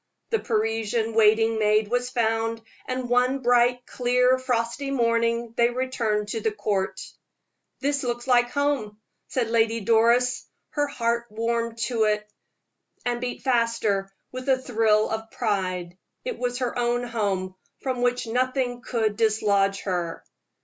[0.31, 6.39] The Parisian waiting maid was found and one bright, clear, frosty morning they returned to
[6.41, 6.99] the Court.
[7.81, 10.47] "It looks like home," said Lady Doris.
[10.71, 12.27] Her heart warmed to it,
[13.05, 15.99] and beat faster with a thrill of pride.
[16.25, 20.23] It was her own home, from which nothing could dislodge her!